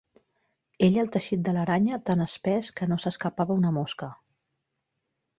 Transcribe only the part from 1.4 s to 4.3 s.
de l'aranya, tant espès, que no s'escapava una mosca.